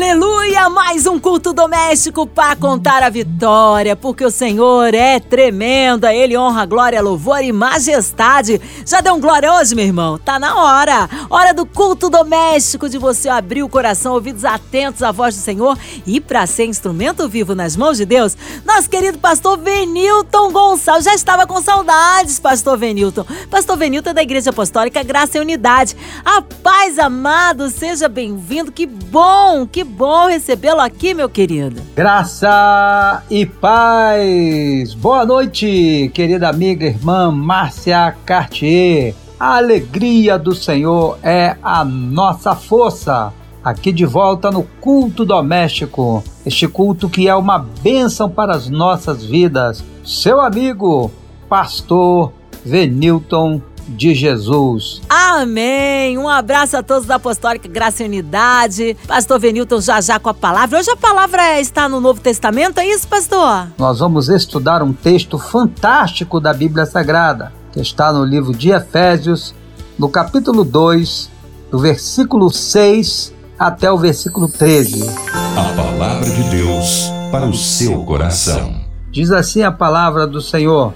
[0.00, 0.70] Aleluia!
[0.70, 6.04] Mais um culto doméstico para contar a vitória, porque o Senhor é tremendo.
[6.04, 8.60] A Ele honra, glória, louvor e majestade.
[8.86, 10.16] Já deu um glória hoje, meu irmão?
[10.16, 11.10] Tá na hora.
[11.28, 15.76] Hora do culto doméstico, de você abrir o coração, ouvidos atentos à voz do Senhor
[16.06, 21.06] e para ser instrumento vivo nas mãos de Deus, nosso querido pastor Venilton Gonçalves.
[21.06, 23.26] Já estava com saudades, pastor Venilton.
[23.50, 25.96] Pastor Venilton é da Igreja Apostólica Graça e Unidade.
[26.24, 28.70] A paz, amado, seja bem-vindo.
[28.70, 31.80] Que bom, que bom recebê-lo aqui, meu querido.
[31.96, 34.94] Graça e paz.
[34.94, 39.14] Boa noite, querida amiga irmã Márcia Cartier.
[39.40, 43.32] A alegria do Senhor é a nossa força.
[43.64, 49.24] Aqui de volta no culto doméstico, este culto que é uma bênção para as nossas
[49.24, 49.84] vidas.
[50.04, 51.10] Seu amigo,
[51.48, 52.32] pastor
[52.64, 55.00] Venilton de Jesus.
[55.08, 56.18] Amém!
[56.18, 58.96] Um abraço a todos da Apostólica Graça e Unidade.
[59.06, 60.78] Pastor Venilton já já com a palavra.
[60.78, 63.68] Hoje a palavra está no Novo Testamento, é isso, pastor?
[63.78, 69.54] Nós vamos estudar um texto fantástico da Bíblia Sagrada, que está no livro de Efésios,
[69.98, 71.30] no capítulo 2,
[71.70, 75.08] do versículo 6 até o versículo 13.
[75.56, 78.74] A palavra de Deus para o seu coração.
[79.10, 80.94] Diz assim a palavra do Senhor: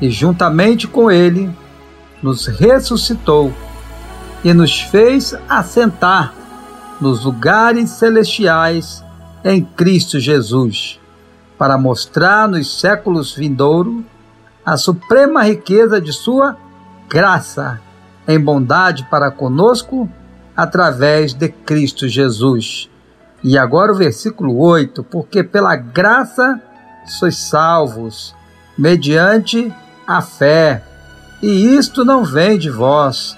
[0.00, 1.50] E juntamente com ele
[2.24, 3.52] nos ressuscitou
[4.42, 6.32] e nos fez assentar
[6.98, 9.04] nos lugares celestiais
[9.44, 10.98] em Cristo Jesus,
[11.58, 14.02] para mostrar nos séculos vindouros
[14.64, 16.56] a suprema riqueza de Sua
[17.10, 17.78] graça
[18.26, 20.08] em bondade para conosco
[20.56, 22.88] através de Cristo Jesus.
[23.42, 26.58] E agora o versículo 8: Porque pela graça
[27.04, 28.34] sois salvos,
[28.78, 29.70] mediante
[30.06, 30.93] a fé
[31.46, 33.36] e isto não vem de vós,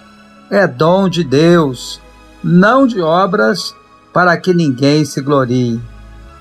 [0.49, 2.01] é dom de Deus,
[2.41, 3.75] não de obras,
[4.13, 5.83] para que ninguém se glorie.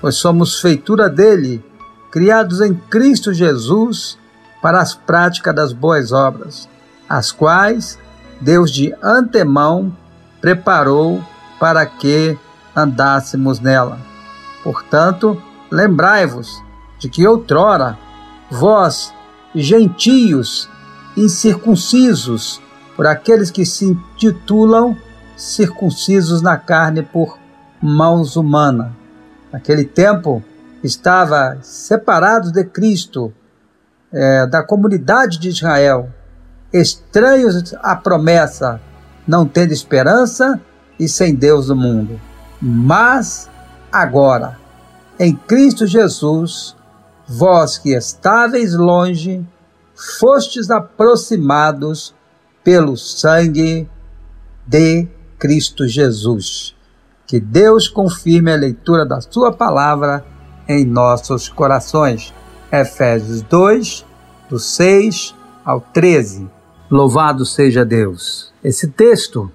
[0.00, 1.64] Pois somos feitura dele,
[2.12, 4.16] criados em Cristo Jesus
[4.62, 6.68] para as práticas das boas obras,
[7.08, 7.98] as quais
[8.40, 9.92] Deus de antemão
[10.40, 11.20] preparou
[11.58, 12.38] para que
[12.76, 13.98] andássemos nela.
[14.62, 16.62] Portanto, lembrai-vos
[17.00, 17.98] de que outrora
[18.48, 19.12] vós,
[19.52, 20.68] gentios,
[21.16, 22.60] incircuncisos,
[22.94, 24.96] por aqueles que se intitulam
[25.36, 27.38] circuncisos na carne por
[27.80, 28.90] mãos humanas.
[29.52, 30.42] Naquele tempo,
[30.82, 33.32] estava separados de Cristo,
[34.12, 36.08] é, da comunidade de Israel,
[36.72, 38.80] estranhos à promessa,
[39.26, 40.60] não tendo esperança
[40.98, 42.20] e sem Deus no mundo.
[42.60, 43.50] Mas
[43.92, 44.58] agora,
[45.18, 46.76] em Cristo Jesus,
[47.26, 49.46] vós que estáveis longe,
[49.96, 52.14] fostes aproximados
[52.62, 53.88] pelo sangue
[54.66, 55.08] de
[55.38, 56.76] Cristo Jesus.
[57.26, 60.24] Que Deus confirme a leitura da Sua palavra
[60.68, 62.32] em nossos corações.
[62.70, 64.04] Efésios 2,
[64.48, 66.48] do 6 ao 13.
[66.90, 68.52] Louvado seja Deus.
[68.62, 69.50] Esse texto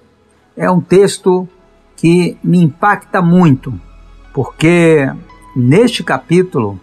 [0.56, 1.48] é um texto
[1.96, 3.72] que me impacta muito,
[4.34, 5.06] porque
[5.56, 6.78] neste capítulo,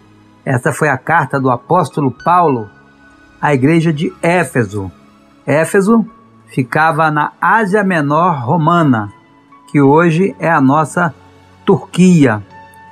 [0.46, 2.70] essa foi a carta do apóstolo Paulo
[3.42, 4.92] a igreja de Éfeso.
[5.46, 6.06] Éfeso
[6.48, 9.12] ficava na Ásia Menor Romana,
[9.72, 11.14] que hoje é a nossa
[11.66, 12.44] Turquia.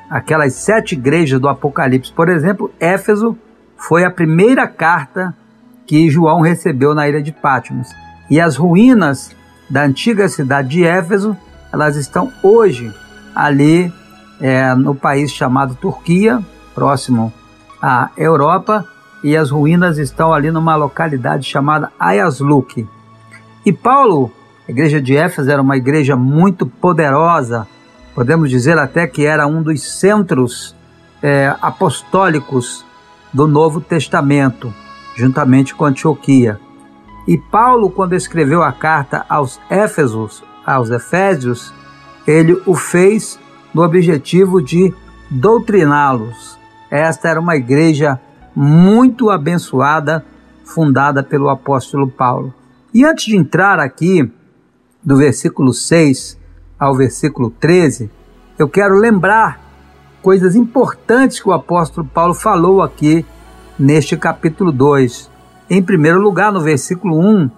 [0.09, 3.37] Aquelas sete igrejas do Apocalipse, por exemplo, Éfeso
[3.75, 5.35] foi a primeira carta
[5.85, 7.89] que João recebeu na ilha de Patmos.
[8.29, 9.35] E as ruínas
[9.69, 11.35] da antiga cidade de Éfeso,
[11.71, 12.93] elas estão hoje
[13.35, 13.91] ali
[14.39, 16.41] é, no país chamado Turquia,
[16.73, 17.33] próximo
[17.81, 18.85] à Europa,
[19.23, 22.88] e as ruínas estão ali numa localidade chamada Ayasluk.
[23.66, 24.31] E Paulo,
[24.67, 27.67] a igreja de Éfeso era uma igreja muito poderosa,
[28.13, 30.75] podemos dizer até que era um dos centros
[31.21, 32.86] é, apostólicos
[33.33, 34.74] do Novo Testamento,
[35.15, 36.59] juntamente com Antioquia.
[37.27, 41.74] E Paulo, quando escreveu a carta aos Éfesos, aos Efésios,
[42.25, 43.39] ele o fez
[43.74, 44.94] no objetivo de
[45.30, 46.57] doutriná-los.
[46.89, 48.19] Esta era uma igreja
[48.59, 50.25] muito abençoada,
[50.65, 52.51] fundada pelo apóstolo Paulo.
[52.92, 54.31] E antes de entrar aqui,
[55.04, 56.36] do versículo 6
[56.80, 58.09] ao versículo 13,
[58.57, 59.62] eu quero lembrar
[60.24, 63.24] coisas importantes que o apóstolo Paulo falou aqui
[63.77, 65.30] neste capítulo 2.
[65.69, 67.51] Em primeiro lugar, no versículo 1,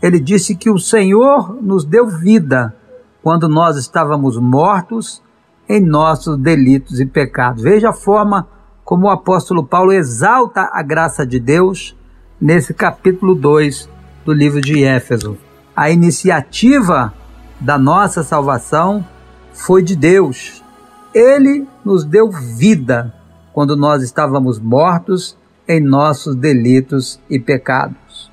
[0.00, 2.74] ele disse que o Senhor nos deu vida
[3.22, 5.22] quando nós estávamos mortos
[5.68, 7.62] em nossos delitos e pecados.
[7.62, 8.48] Veja a forma
[8.88, 11.94] como o apóstolo Paulo exalta a graça de Deus
[12.40, 13.86] nesse capítulo 2
[14.24, 15.36] do livro de Éfeso.
[15.76, 17.12] A iniciativa
[17.60, 19.06] da nossa salvação
[19.52, 20.64] foi de Deus.
[21.12, 23.12] Ele nos deu vida
[23.52, 25.36] quando nós estávamos mortos
[25.68, 28.32] em nossos delitos e pecados.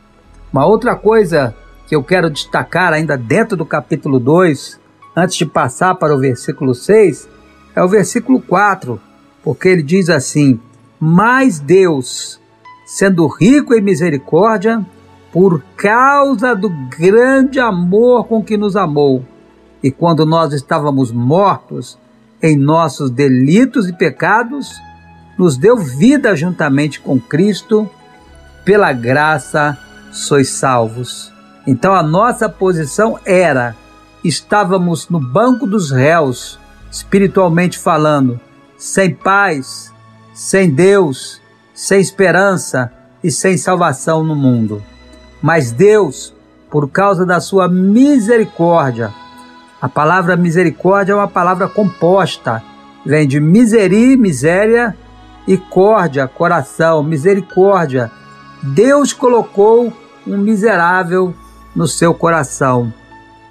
[0.53, 1.53] Uma outra coisa
[1.85, 4.79] que eu quero destacar ainda dentro do capítulo 2,
[5.17, 7.27] antes de passar para o versículo 6,
[7.75, 9.01] é o versículo 4,
[9.45, 10.59] porque ele diz assim:
[10.99, 12.41] Mas Deus,
[12.87, 14.83] sendo rico em misericórdia,
[15.31, 19.23] por causa do grande amor com que nos amou,
[19.83, 21.97] e quando nós estávamos mortos
[22.41, 24.73] em nossos delitos e pecados,
[25.37, 27.87] nos deu vida juntamente com Cristo,
[28.63, 29.77] pela graça
[30.11, 31.31] sois salvos.
[31.67, 33.75] Então a nossa posição era:
[34.23, 36.57] estávamos no banco dos réus,
[36.89, 38.39] espiritualmente falando,
[38.77, 39.93] sem paz,
[40.33, 41.41] sem Deus,
[41.73, 42.91] sem esperança
[43.23, 44.83] e sem salvação no mundo.
[45.41, 46.33] Mas Deus,
[46.69, 49.13] por causa da sua misericórdia,
[49.81, 52.63] a palavra misericórdia é uma palavra composta,
[53.05, 54.95] vem de miseri, miséria,
[55.47, 58.11] e córdia, coração, misericórdia.
[58.61, 59.93] Deus colocou
[60.25, 61.33] um miserável
[61.75, 62.91] no seu coração.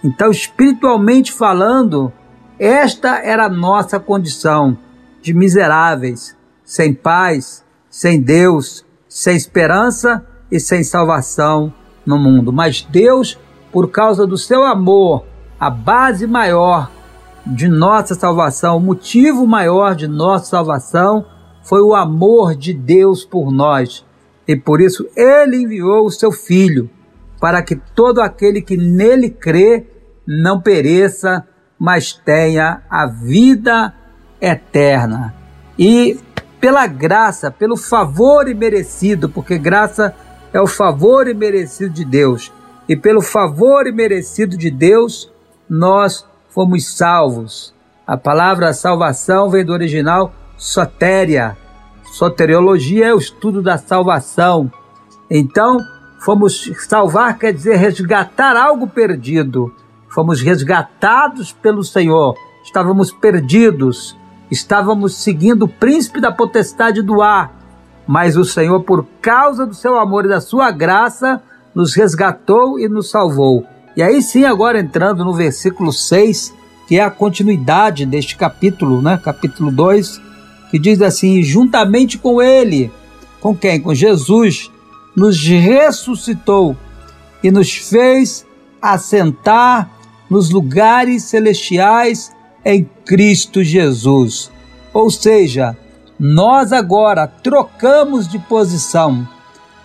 [0.02, 2.12] Então, espiritualmente falando,
[2.58, 4.76] esta era a nossa condição
[5.24, 10.22] de miseráveis, sem paz, sem Deus, sem esperança
[10.52, 11.72] e sem salvação
[12.04, 12.52] no mundo.
[12.52, 13.40] Mas Deus,
[13.72, 15.24] por causa do seu amor,
[15.58, 16.90] a base maior
[17.46, 21.24] de nossa salvação, o motivo maior de nossa salvação
[21.62, 24.04] foi o amor de Deus por nós.
[24.46, 26.90] E por isso ele enviou o seu Filho,
[27.40, 29.86] para que todo aquele que nele crê
[30.26, 31.48] não pereça,
[31.78, 33.94] mas tenha a vida
[34.52, 35.35] eterna.
[35.79, 36.19] E
[36.61, 40.14] pela graça, pelo favor imerecido, porque graça
[40.52, 42.52] é o favor imerecido de Deus,
[42.88, 45.31] e pelo favor imerecido de Deus,
[45.69, 47.75] nós fomos salvos.
[48.06, 51.56] A palavra salvação vem do original sotéria.
[52.12, 54.70] Soteriologia é o estudo da salvação.
[55.31, 55.79] Então,
[56.20, 59.75] fomos salvar quer dizer resgatar algo perdido.
[60.08, 62.37] Fomos resgatados pelo Senhor.
[62.62, 64.17] Estávamos perdidos.
[64.54, 67.52] Estávamos seguindo o príncipe da potestade do ar.
[68.06, 71.42] Mas o Senhor, por causa do seu amor e da sua graça,
[71.74, 73.66] nos resgatou e nos salvou.
[73.96, 76.54] E aí sim, agora entrando no versículo 6,
[76.86, 79.20] que é a continuidade deste capítulo, né?
[79.22, 80.20] Capítulo 2,
[80.70, 82.92] que diz assim: juntamente com ele,
[83.40, 83.80] com quem?
[83.80, 84.70] Com Jesus,
[85.16, 86.76] nos ressuscitou
[87.42, 88.46] e nos fez
[88.80, 89.90] assentar
[90.30, 92.32] nos lugares celestiais
[92.64, 94.50] em Cristo Jesus.
[94.93, 95.76] Ou seja,
[96.19, 99.26] nós agora trocamos de posição.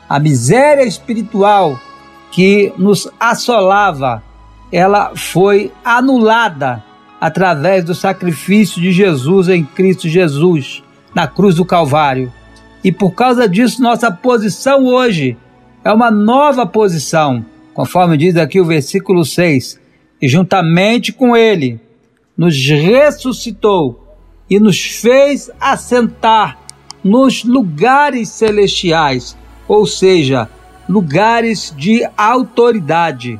[0.08, 1.80] A miséria espiritual
[2.32, 4.24] que nos assolava,
[4.72, 6.84] ela foi anulada
[7.20, 10.84] através do sacrifício de Jesus em Cristo Jesus,
[11.14, 12.32] na cruz do Calvário.
[12.84, 15.38] E por causa disso, nossa posição hoje
[15.84, 17.44] é uma nova posição,
[17.74, 19.80] conforme diz aqui o versículo 6.
[20.22, 21.80] E juntamente com Ele,
[22.40, 24.08] nos ressuscitou
[24.50, 26.58] e nos fez assentar
[27.04, 30.50] nos lugares celestiais, ou seja,
[30.88, 33.40] lugares de autoridade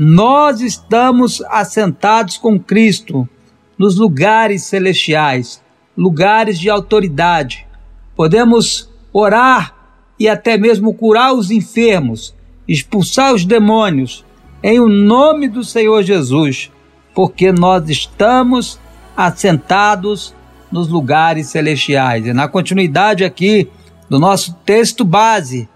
[0.00, 3.28] nós estamos assentados com Cristo
[3.76, 5.60] nos lugares celestiais,
[5.96, 7.66] lugares de autoridade.
[8.14, 9.74] Podemos orar
[10.16, 12.32] e até mesmo curar os enfermos,
[12.68, 14.24] expulsar os demônios,
[14.62, 16.70] em o nome do Senhor Jesus,
[17.18, 18.78] porque nós estamos
[19.16, 20.32] assentados
[20.70, 22.24] nos lugares celestiais.
[22.24, 23.68] E na continuidade aqui
[24.08, 25.68] do nosso texto base,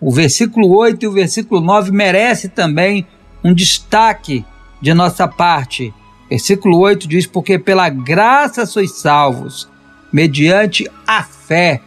[0.00, 3.06] o versículo 8 e o versículo 9 merece também
[3.44, 4.44] um destaque
[4.82, 5.94] de nossa parte.
[6.28, 9.68] Versículo 8 diz: Porque pela graça sois salvos,
[10.12, 11.80] mediante a fé,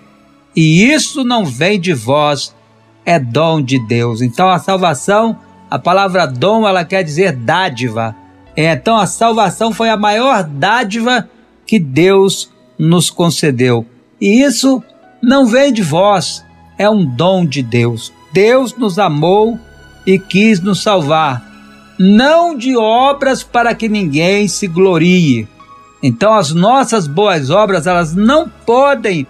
[0.56, 2.56] e isso não vem de vós,
[3.06, 4.22] é dom de Deus.
[4.22, 5.38] Então a salvação,
[5.70, 8.16] a palavra dom, ela quer dizer dádiva.
[8.56, 11.30] Então a salvação foi a maior dádiva
[11.66, 13.86] que Deus nos concedeu.
[14.20, 14.84] E isso
[15.22, 16.44] não vem de vós,
[16.78, 18.12] é um dom de Deus.
[18.34, 19.60] Deus nos amou
[20.06, 21.44] e quis nos salvar,
[22.00, 25.48] não de obras para que ninguém se glorie.
[26.02, 29.28] Então as nossas boas obras, elas não podem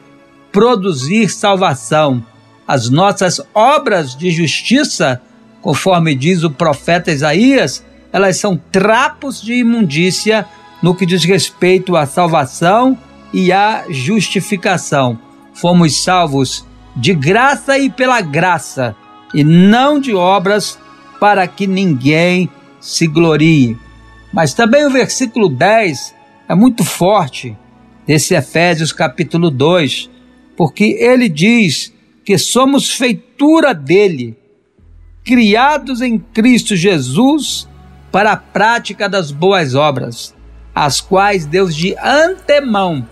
[0.52, 2.24] produzir salvação.
[2.68, 5.22] As nossas obras de justiça,
[5.62, 10.46] conforme diz o profeta Isaías, elas são trapos de imundícia
[10.82, 12.98] no que diz respeito à salvação
[13.34, 15.20] e à justificação.
[15.54, 16.66] Fomos salvos
[16.96, 18.96] de graça e pela graça,
[19.34, 20.78] e não de obras,
[21.20, 22.50] para que ninguém
[22.80, 23.78] se glorie.
[24.34, 26.16] Mas também o versículo 10
[26.50, 27.56] é muito forte
[28.06, 30.10] desse Efésios capítulo 2,
[30.58, 31.94] porque ele diz
[32.26, 34.36] que somos feitura dele,
[35.24, 37.70] criados em Cristo Jesus
[38.12, 40.36] para a prática das boas obras,
[40.76, 43.08] as quais Deus de antemão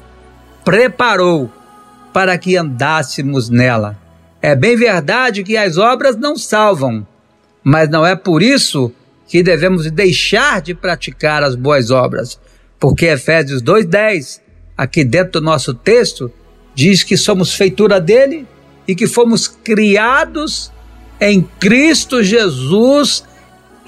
[0.64, 1.52] preparou
[2.14, 3.98] para que andássemos nela.
[4.42, 7.06] É bem verdade que as obras não salvam,
[7.64, 8.92] mas não é por isso
[9.28, 12.40] que devemos deixar de praticar as boas obras,
[12.80, 14.42] porque Efésios 2:10,
[14.78, 16.32] aqui dentro do nosso texto,
[16.74, 18.48] diz que somos feitura dele
[18.88, 20.72] e que fomos criados
[21.20, 23.24] em Cristo Jesus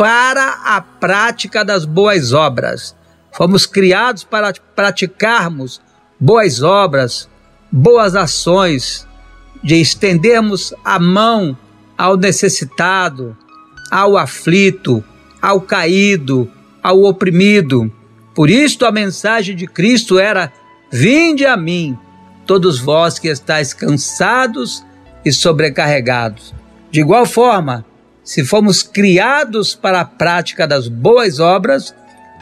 [0.01, 2.95] para a prática das boas obras.
[3.31, 5.79] Fomos criados para praticarmos
[6.19, 7.29] boas obras,
[7.71, 9.07] boas ações,
[9.63, 11.55] de estendermos a mão
[11.95, 13.37] ao necessitado,
[13.91, 15.03] ao aflito,
[15.39, 17.93] ao caído, ao oprimido.
[18.33, 20.51] Por isto a mensagem de Cristo era:
[20.91, 21.95] Vinde a mim,
[22.47, 24.83] todos vós que estáis cansados
[25.23, 26.55] e sobrecarregados.
[26.89, 27.85] De igual forma,
[28.23, 31.93] se fomos criados para a prática das boas obras,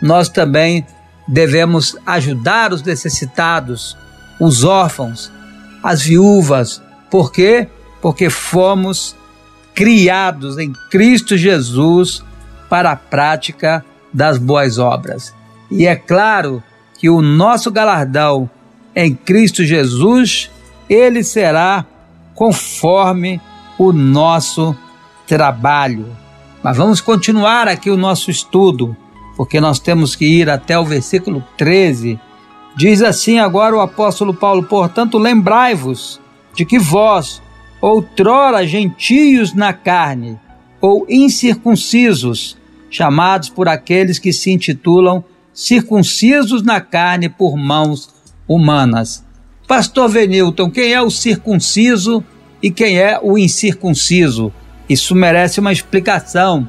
[0.01, 0.85] nós também
[1.27, 3.97] devemos ajudar os necessitados,
[4.39, 5.31] os órfãos,
[5.83, 6.81] as viúvas.
[7.09, 7.67] Por quê?
[8.01, 9.15] Porque fomos
[9.73, 12.23] criados em Cristo Jesus
[12.69, 15.33] para a prática das boas obras.
[15.71, 16.63] E é claro
[16.97, 18.49] que o nosso galardão
[18.95, 20.49] em Cristo Jesus,
[20.89, 21.85] ele será
[22.35, 23.39] conforme
[23.77, 24.75] o nosso
[25.29, 26.07] trabalho.
[26.63, 28.97] Mas vamos continuar aqui o nosso estudo,
[29.37, 32.19] porque nós temos que ir até o versículo 13.
[32.75, 36.19] Diz assim agora o apóstolo Paulo: Portanto, lembrai-vos
[36.55, 37.41] de que vós,
[37.79, 40.37] outrora gentios na carne,
[40.81, 42.57] ou incircuncisos,
[42.89, 48.09] chamados por aqueles que se intitulam circuncisos na carne por mãos
[48.47, 49.23] humanas.
[49.67, 52.23] Pastor Venilton, quem é o circunciso
[52.63, 54.51] e quem é o incircunciso?
[54.89, 56.67] Isso merece uma explicação.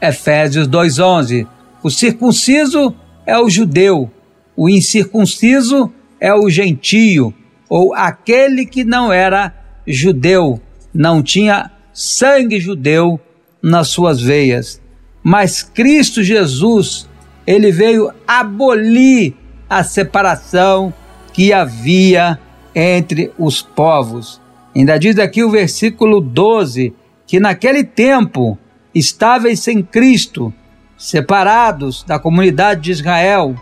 [0.00, 1.46] Efésios 2:11.
[1.82, 4.10] O circunciso é o judeu,
[4.56, 7.32] o incircunciso é o gentio,
[7.68, 9.54] ou aquele que não era
[9.86, 10.60] judeu,
[10.92, 13.20] não tinha sangue judeu
[13.62, 14.80] nas suas veias.
[15.22, 17.08] Mas Cristo Jesus,
[17.46, 19.34] ele veio abolir
[19.68, 20.92] a separação
[21.32, 22.38] que havia
[22.74, 24.40] entre os povos.
[24.74, 26.92] Ainda diz aqui o versículo 12:
[27.32, 28.58] que naquele tempo
[28.94, 30.52] estáveis sem Cristo,
[30.98, 33.56] separados da comunidade de Israel,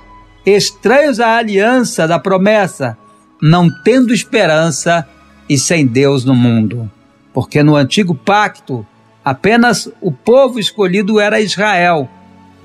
[0.45, 2.99] estranhos à aliança da promessa,
[3.41, 5.07] não tendo esperança
[5.49, 6.91] e sem Deus no mundo.
[7.33, 8.85] Porque no antigo pacto
[9.25, 12.09] Apenas o povo escolhido era Israel.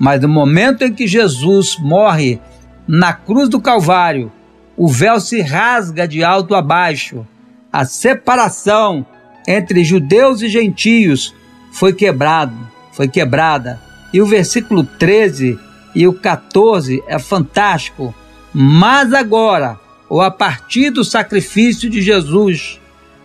[0.00, 2.40] Mas no momento em que Jesus morre
[2.88, 4.32] na cruz do Calvário,
[4.76, 7.24] o véu se rasga de alto a baixo.
[7.72, 9.06] A separação
[9.46, 11.34] entre judeus e gentios
[11.72, 12.56] foi quebrado,
[12.92, 13.80] foi quebrada.
[14.12, 15.58] E o versículo 13
[15.94, 18.14] e o 14 é fantástico.
[18.52, 22.80] Mas agora, ou a partir do sacrifício de Jesus,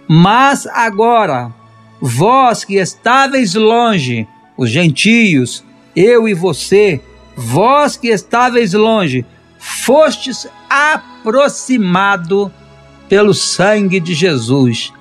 [0.07, 1.53] mas agora,
[2.03, 5.63] Vós que estáveis longe, os gentios,
[5.95, 6.99] eu e você,
[7.37, 9.23] vós que estáveis longe,
[9.59, 12.51] fostes aproximado
[13.07, 14.91] pelo sangue de Jesus.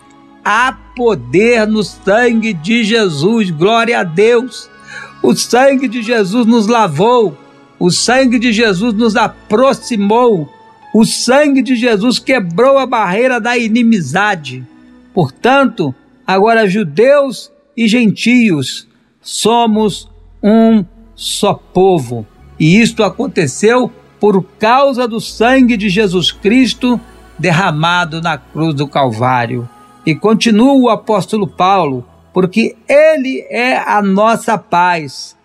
[0.44, 4.70] Há poder no sangue de Jesus, glória a Deus.
[5.23, 7.37] O sangue de Jesus nos lavou,
[7.78, 10.49] o sangue de Jesus nos aproximou,
[10.94, 14.66] o sangue de Jesus quebrou a barreira da inimizade.
[15.12, 15.94] Portanto,
[16.30, 18.87] Agora, judeus e gentios
[19.20, 20.09] somos
[20.40, 20.85] um
[21.16, 22.25] só povo.
[22.56, 27.00] E isto aconteceu por causa do sangue de Jesus Cristo
[27.37, 29.68] derramado na cruz do Calvário.
[30.04, 35.37] E continua o apóstolo Paulo, porque ele é a nossa paz,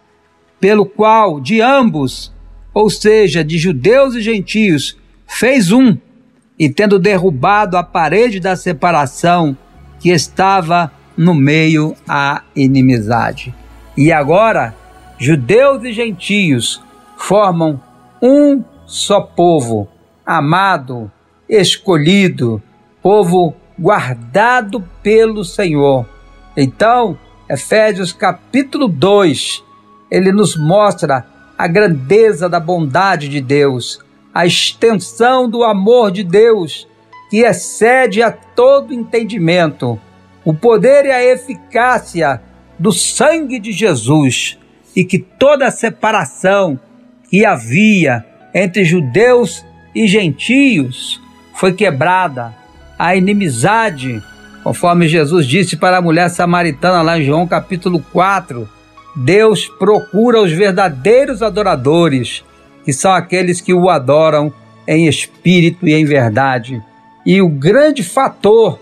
[0.60, 2.34] pelo qual de ambos,
[2.74, 4.98] ou seja, de judeus e gentios,
[5.28, 5.98] fez um,
[6.58, 9.58] e tendo derrubado a parede da separação
[10.00, 13.54] que estava no meio à inimizade.
[13.98, 14.76] E agora,
[15.18, 16.82] judeus e gentios
[17.18, 17.80] formam
[18.22, 19.88] um só povo,
[20.26, 21.12] amado,
[21.48, 22.62] escolhido,
[23.02, 26.08] povo guardado pelo Senhor.
[26.56, 27.18] Então,
[27.50, 29.64] Efésios capítulo 2,
[30.10, 31.26] ele nos mostra
[31.58, 34.00] a grandeza da bondade de Deus,
[34.34, 36.88] a extensão do amor de Deus,
[37.30, 40.00] que excede a todo entendimento,
[40.44, 42.42] o poder e a eficácia
[42.78, 44.58] do sangue de Jesus,
[44.96, 46.80] e que toda a separação
[47.30, 51.22] que havia entre judeus e gentios
[51.54, 52.54] foi quebrada,
[52.98, 54.22] a inimizade,
[54.64, 58.68] conforme Jesus disse para a mulher samaritana lá em João capítulo 4,
[59.16, 62.44] Deus procura os verdadeiros adoradores,
[62.84, 64.54] que são aqueles que o adoram
[64.88, 66.82] em espírito e em verdade.
[67.26, 68.80] E o grande fator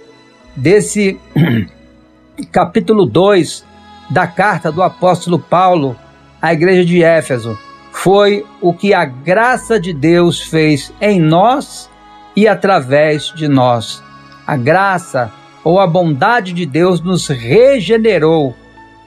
[0.55, 1.19] desse
[2.51, 3.63] capítulo 2
[4.09, 5.95] da carta do apóstolo Paulo
[6.41, 7.57] à igreja de Éfeso
[7.91, 11.89] foi o que a graça de Deus fez em nós
[12.35, 14.03] e através de nós.
[14.45, 15.31] A graça
[15.63, 18.55] ou a bondade de Deus nos regenerou.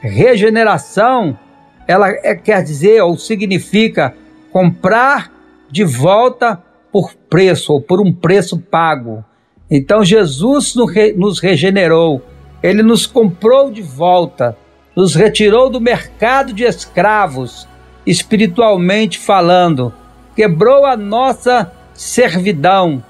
[0.00, 1.38] Regeneração,
[1.86, 4.14] ela é, quer dizer ou significa
[4.52, 5.30] comprar
[5.70, 9.24] de volta por preço ou por um preço pago.
[9.70, 10.74] Então Jesus
[11.16, 12.22] nos regenerou,
[12.62, 14.56] ele nos comprou de volta,
[14.94, 17.68] nos retirou do mercado de escravos,
[18.06, 19.92] espiritualmente falando,
[20.34, 23.02] quebrou a nossa servidão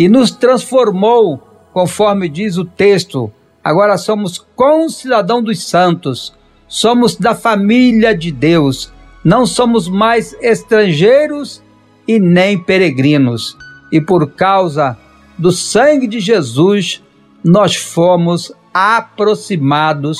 [0.00, 1.42] e nos transformou,
[1.74, 3.30] conforme diz o texto.
[3.62, 6.32] Agora somos concidadão dos santos,
[6.66, 8.90] somos da família de Deus,
[9.22, 11.62] não somos mais estrangeiros
[12.08, 13.54] e nem peregrinos.
[13.92, 14.96] E por causa
[15.36, 17.04] do sangue de Jesus,
[17.44, 20.18] nós fomos aproximados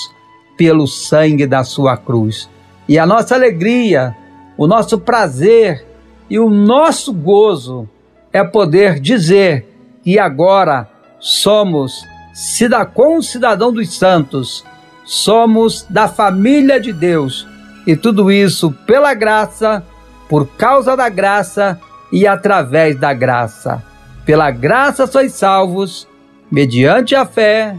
[0.59, 2.51] pelo sangue da sua cruz.
[2.87, 4.15] E a nossa alegria,
[4.59, 5.87] o nosso prazer
[6.29, 7.89] e o nosso gozo
[8.31, 9.70] é poder dizer
[10.03, 10.89] que agora
[11.19, 14.65] somos cidadão dos santos,
[15.05, 17.47] somos da família de Deus,
[17.87, 19.85] e tudo isso pela graça,
[20.29, 21.79] por causa da graça
[22.13, 23.83] e através da graça.
[24.25, 26.07] Pela graça sois salvos,
[26.51, 27.77] mediante a fé,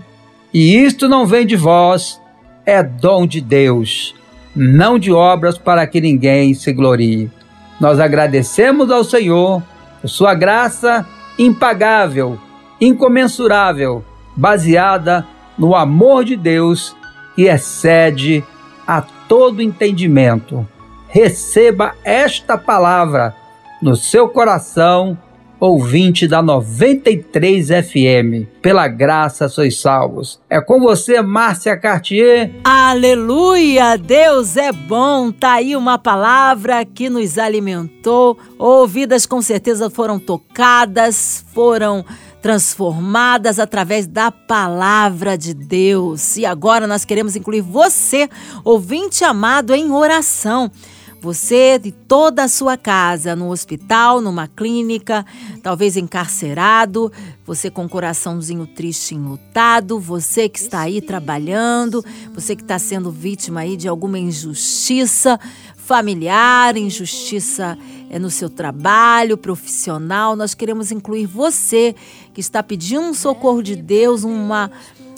[0.54, 2.19] e isto não vem de vós,
[2.65, 4.13] é dom de Deus,
[4.56, 7.32] não de obras para que ninguém se glorie.
[7.80, 9.63] Nós agradecemos ao Senhor
[10.02, 11.06] por sua graça
[11.41, 12.38] impagável,
[12.80, 14.04] incomensurável,
[14.36, 15.25] baseada
[15.58, 16.95] no amor de Deus
[17.36, 18.43] que excede
[18.86, 20.67] a todo entendimento.
[21.08, 23.36] Receba esta palavra
[23.82, 25.17] no seu coração
[25.62, 28.50] ouvinte da 93 FM.
[28.63, 30.39] Pela graça sois salvos.
[30.50, 32.52] É com você, Márcia Cartier.
[32.63, 33.95] Aleluia!
[33.95, 35.32] Deus é bom.
[35.32, 38.39] Tá aí uma palavra que nos alimentou.
[38.58, 42.04] Ouvidas com certeza foram tocadas, foram
[42.41, 46.38] transformadas através da palavra de Deus.
[46.38, 48.28] E agora nós queremos incluir você,
[48.63, 50.71] ouvinte amado, em oração.
[51.21, 55.23] Você de toda a sua casa, no hospital, numa clínica,
[55.62, 57.12] talvez encarcerado,
[57.45, 62.03] você com o coraçãozinho triste, enlutado, você que está aí trabalhando,
[62.34, 65.39] você que está sendo vítima aí de alguma injustiça
[65.75, 67.77] familiar, injustiça
[68.10, 70.36] é no seu trabalho, profissional.
[70.36, 71.93] Nós queremos incluir você
[72.34, 74.71] que está pedindo um socorro de Deus, uma,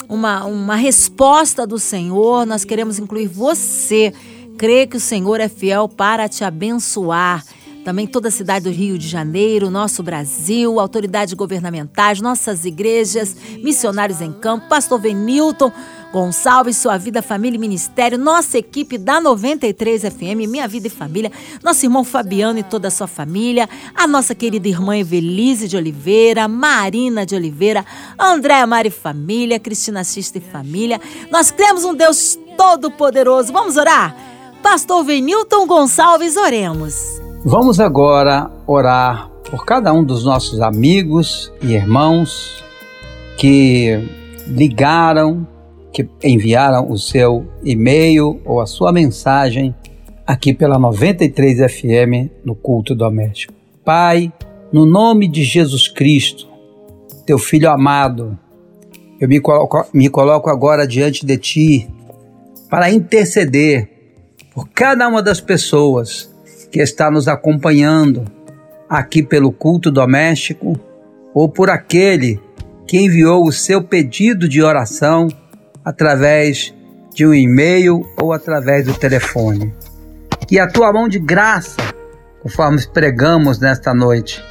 [0.09, 2.45] uma, uma resposta do Senhor.
[2.45, 4.13] Nós queremos incluir você
[4.57, 7.43] Crê que o Senhor é fiel para te abençoar.
[7.83, 14.21] Também toda a cidade do Rio de Janeiro, nosso Brasil, autoridades governamentais, nossas igrejas, missionários
[14.21, 15.69] em campo, pastor Venilton
[16.13, 21.31] Gonçalves, sua vida, família e ministério, nossa equipe da 93 FM, Minha Vida e Família,
[21.63, 26.47] nosso irmão Fabiano e toda a sua família, a nossa querida irmã Evelise de Oliveira,
[26.47, 27.83] Marina de Oliveira,
[28.17, 31.01] Andréa Mari Família, Cristina Xista e Família.
[31.31, 33.51] Nós temos um Deus todo-poderoso.
[33.51, 34.32] Vamos orar?
[34.63, 37.21] Pastor Venilton Gonçalves, oremos.
[37.43, 42.63] Vamos agora orar por cada um dos nossos amigos e irmãos
[43.37, 43.99] que
[44.47, 45.45] ligaram,
[45.91, 49.75] que enviaram o seu e-mail ou a sua mensagem
[50.25, 53.53] aqui pela 93 FM no culto doméstico.
[53.83, 54.31] Pai,
[54.71, 56.47] no nome de Jesus Cristo,
[57.25, 58.39] teu filho amado,
[59.19, 61.87] eu me coloco, me coloco agora diante de ti
[62.69, 63.92] para interceder
[64.53, 66.31] por cada uma das pessoas
[66.71, 68.25] que está nos acompanhando
[68.87, 70.79] aqui pelo culto doméstico
[71.33, 72.39] ou por aquele
[72.85, 75.27] que enviou o seu pedido de oração
[75.83, 76.73] através
[77.13, 79.73] de um e-mail ou através do telefone.
[80.47, 81.77] Que a tua mão de graça,
[82.41, 84.43] conforme pregamos nesta noite,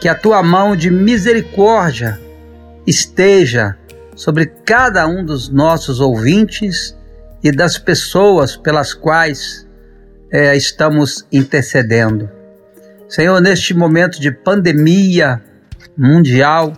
[0.00, 2.20] que a tua mão de misericórdia
[2.86, 3.76] esteja
[4.14, 6.96] sobre cada um dos nossos ouvintes
[7.42, 9.66] e das pessoas pelas quais
[10.30, 12.30] é, estamos intercedendo.
[13.08, 15.42] Senhor, neste momento de pandemia
[15.96, 16.72] mundial,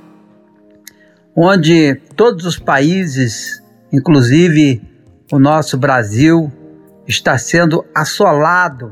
[1.36, 4.82] onde todos os países, inclusive
[5.30, 6.50] o nosso Brasil,
[7.06, 8.90] está sendo assolado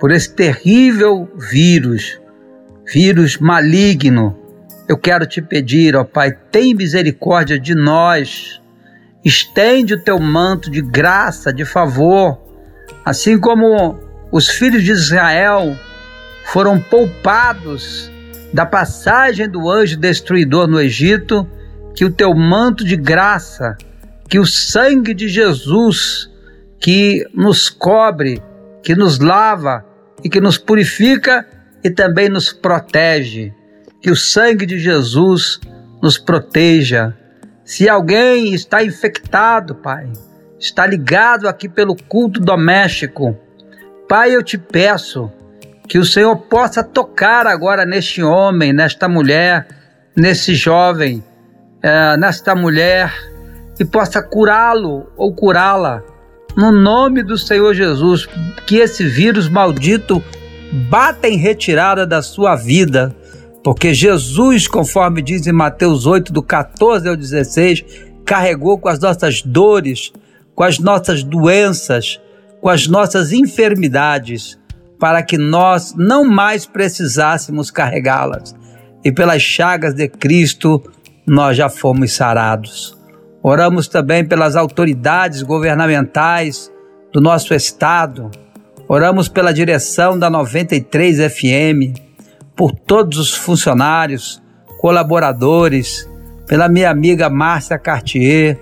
[0.00, 2.20] por esse terrível vírus,
[2.92, 4.36] vírus maligno.
[4.88, 8.60] Eu quero te pedir, ó Pai, tem misericórdia de nós.
[9.26, 12.40] Estende o teu manto de graça, de favor,
[13.04, 13.98] assim como
[14.30, 15.76] os filhos de Israel
[16.44, 18.08] foram poupados
[18.52, 21.44] da passagem do anjo destruidor no Egito,
[21.92, 23.76] que o teu manto de graça,
[24.28, 26.30] que o sangue de Jesus
[26.78, 28.40] que nos cobre,
[28.80, 29.84] que nos lava
[30.22, 31.44] e que nos purifica
[31.82, 33.52] e também nos protege.
[34.00, 35.58] Que o sangue de Jesus
[36.00, 37.12] nos proteja.
[37.66, 40.08] Se alguém está infectado, Pai,
[40.56, 43.36] está ligado aqui pelo culto doméstico,
[44.08, 45.28] Pai, eu te peço
[45.88, 49.66] que o Senhor possa tocar agora neste homem, nesta mulher,
[50.14, 51.24] nesse jovem,
[51.82, 53.12] é, nesta mulher,
[53.80, 56.04] e possa curá-lo ou curá-la.
[56.56, 58.28] No nome do Senhor Jesus,
[58.64, 60.22] que esse vírus maldito
[60.88, 63.12] bata em retirada da sua vida,
[63.66, 67.84] porque Jesus, conforme diz em Mateus 8, do 14 ao 16,
[68.24, 70.12] carregou com as nossas dores,
[70.54, 72.20] com as nossas doenças,
[72.60, 74.56] com as nossas enfermidades,
[75.00, 78.54] para que nós não mais precisássemos carregá-las.
[79.04, 80.80] E pelas chagas de Cristo
[81.26, 82.96] nós já fomos sarados.
[83.42, 86.70] Oramos também pelas autoridades governamentais
[87.12, 88.30] do nosso estado.
[88.86, 92.05] Oramos pela direção da 93 FM,
[92.56, 94.42] por todos os funcionários,
[94.80, 96.08] colaboradores,
[96.46, 98.58] pela minha amiga Márcia Cartier,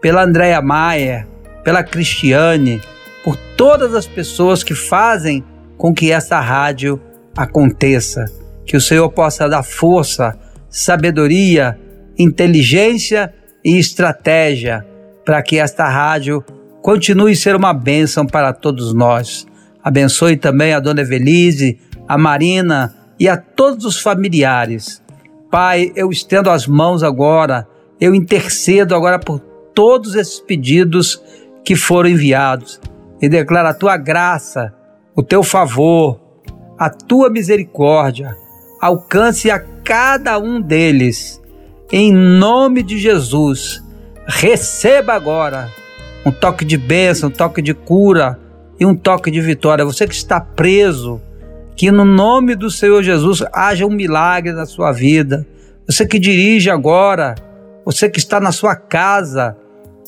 [0.00, 1.28] pela Andréia Maier,
[1.62, 2.80] pela Cristiane,
[3.22, 5.44] por todas as pessoas que fazem
[5.76, 7.00] com que essa rádio
[7.36, 8.24] aconteça.
[8.64, 10.38] Que o Senhor possa dar força,
[10.70, 11.78] sabedoria,
[12.18, 13.32] inteligência
[13.64, 14.86] e estratégia
[15.24, 16.44] para que esta rádio
[16.82, 19.46] continue a ser uma bênção para todos nós.
[19.82, 25.02] Abençoe também a dona Evelise, a Marina e a todos os familiares.
[25.50, 27.66] Pai, eu estendo as mãos agora,
[28.00, 29.38] eu intercedo agora por
[29.74, 31.22] todos esses pedidos
[31.64, 32.80] que foram enviados
[33.20, 34.74] e declaro a tua graça,
[35.14, 36.20] o teu favor,
[36.78, 38.36] a tua misericórdia,
[38.80, 41.40] alcance a cada um deles
[41.92, 43.82] em nome de Jesus,
[44.26, 45.70] receba agora
[46.26, 48.38] um toque de bênção, um toque de cura
[48.80, 49.84] e um toque de vitória.
[49.84, 51.20] Você que está preso,
[51.76, 55.46] que no nome do Senhor Jesus haja um milagre na sua vida.
[55.86, 57.34] Você que dirige agora,
[57.84, 59.56] você que está na sua casa,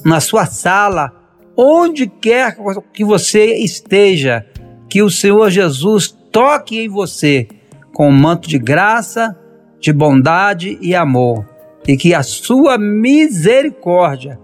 [0.04, 1.12] na sua sala,
[1.56, 2.56] onde quer
[2.92, 4.46] que você esteja,
[4.88, 7.48] que o Senhor Jesus toque em você
[7.92, 9.36] com um manto de graça,
[9.80, 11.46] de bondade e amor
[11.86, 14.38] e que a sua misericórdia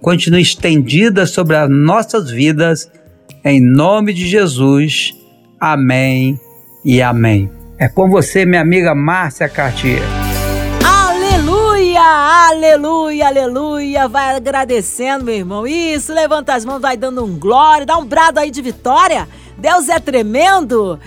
[0.00, 2.90] continue estendida sobre as nossas vidas,
[3.44, 5.14] em nome de Jesus.
[5.60, 6.38] Amém
[6.88, 7.50] e amém.
[7.78, 10.00] É com você, minha amiga Márcia Cartier.
[10.82, 14.08] Aleluia, aleluia, aleluia.
[14.08, 15.66] Vai agradecendo, meu irmão.
[15.66, 19.28] Isso, levanta as mãos, vai dando um glória, dá um brado aí de vitória.
[19.58, 20.98] Deus é tremendo.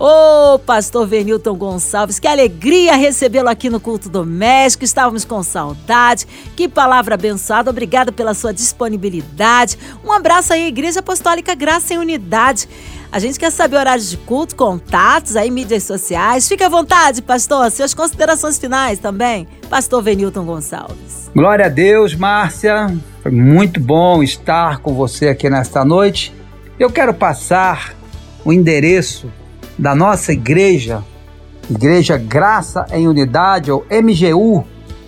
[0.00, 4.84] Ô, oh, pastor Venilton Gonçalves, que alegria recebê-lo aqui no culto doméstico.
[4.84, 6.24] Estávamos com saudade.
[6.54, 7.68] Que palavra abençoada.
[7.68, 9.76] Obrigada pela sua disponibilidade.
[10.04, 12.68] Um abraço aí, Igreja Apostólica Graça em Unidade.
[13.10, 16.46] A gente quer saber horários de culto, contatos aí, mídias sociais.
[16.46, 17.68] Fique à vontade, pastor.
[17.72, 19.48] Suas considerações finais também.
[19.68, 21.28] Pastor Venilton Gonçalves.
[21.34, 22.96] Glória a Deus, Márcia.
[23.20, 26.32] Foi muito bom estar com você aqui nesta noite.
[26.78, 27.96] Eu quero passar
[28.44, 29.28] o endereço
[29.78, 31.04] da nossa igreja,
[31.70, 34.64] Igreja Graça em Unidade, ou MGU,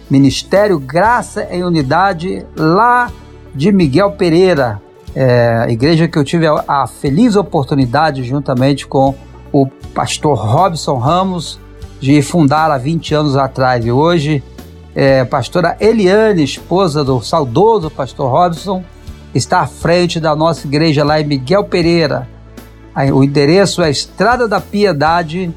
[0.09, 3.11] Ministério Graça em Unidade, lá
[3.55, 4.81] de Miguel Pereira,
[5.15, 9.15] é, igreja que eu tive a, a feliz oportunidade, juntamente com
[9.53, 11.59] o pastor Robson Ramos,
[12.01, 13.85] de fundar há 20 anos atrás.
[13.85, 14.43] E hoje,
[14.95, 18.85] é, pastora Eliane, esposa do saudoso pastor Robson,
[19.35, 22.29] está à frente da nossa igreja lá em Miguel Pereira.
[23.09, 25.51] O endereço é Estrada da Piedade,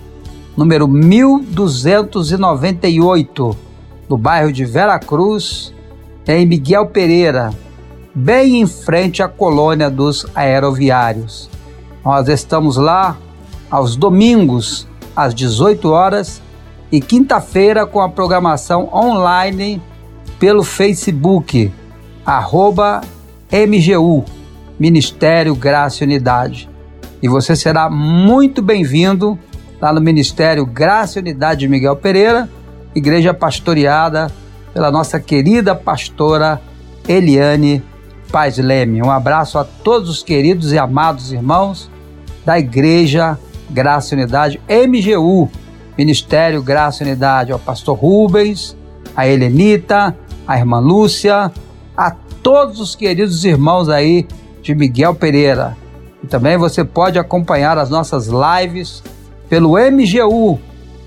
[0.55, 3.57] número 1298,
[4.07, 5.73] no bairro de Vera Cruz,
[6.25, 7.49] em Miguel Pereira,
[8.15, 11.49] bem em frente à colônia dos aeroviários.
[12.05, 13.17] Nós estamos lá
[13.69, 16.41] aos domingos, às 18 horas,
[16.89, 19.81] e quinta-feira com a programação online
[20.39, 21.69] pelo Facebook,
[22.25, 23.01] arroba
[23.51, 24.23] MGU,
[24.79, 26.71] Ministério Graça e Unidade
[27.23, 29.39] e você será muito bem-vindo
[29.79, 32.49] lá no Ministério Graça e Unidade de Miguel Pereira,
[32.93, 34.29] igreja pastoreada
[34.73, 36.61] pela nossa querida pastora
[37.07, 37.81] Eliane
[38.29, 39.01] Paz Leme.
[39.01, 41.89] Um abraço a todos os queridos e amados irmãos
[42.45, 45.49] da Igreja Graça e Unidade MGU,
[45.97, 48.75] Ministério Graça e Unidade, ao pastor Rubens,
[49.15, 50.13] a Helenita,
[50.45, 51.49] a irmã Lúcia,
[51.95, 54.27] a todos os queridos irmãos aí
[54.61, 55.82] de Miguel Pereira.
[56.23, 59.03] E também você pode acompanhar as nossas lives
[59.49, 60.59] pelo MGU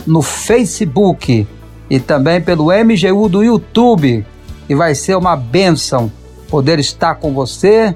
[0.07, 1.47] no Facebook
[1.89, 4.25] e também pelo MGU do YouTube.
[4.69, 6.13] E vai ser uma bênção
[6.49, 7.95] poder estar com você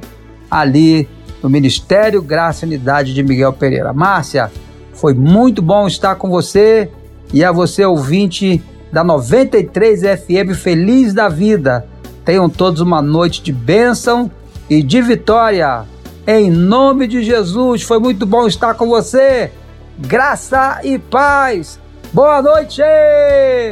[0.50, 1.08] ali
[1.42, 3.92] no Ministério Graça e Unidade de Miguel Pereira.
[3.92, 4.50] Márcia,
[4.92, 6.90] foi muito bom estar com você
[7.32, 11.86] e a você ouvinte da 93 FM Feliz da Vida.
[12.24, 14.30] Tenham todos uma noite de bênção
[14.68, 15.84] e de vitória.
[16.32, 19.50] Em nome de Jesus, foi muito bom estar com você.
[19.98, 21.80] Graça e paz.
[22.12, 22.82] Boa noite!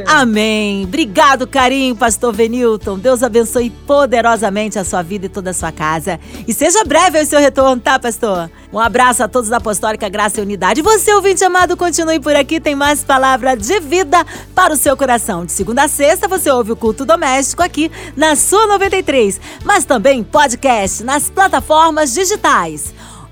[0.07, 0.85] Amém.
[0.85, 2.97] Obrigado, carinho, pastor Venilton.
[2.97, 6.17] Deus abençoe poderosamente a sua vida e toda a sua casa.
[6.47, 8.49] E seja breve o seu retorno, tá, pastor?
[8.71, 10.81] Um abraço a todos da Apostólica Graça e Unidade.
[10.81, 12.61] Você, ouvinte amado, continue por aqui.
[12.61, 14.25] Tem mais palavra de vida
[14.55, 15.45] para o seu coração.
[15.45, 20.23] De segunda a sexta, você ouve o culto doméstico aqui na sua 93, mas também
[20.23, 22.93] podcast nas plataformas digitais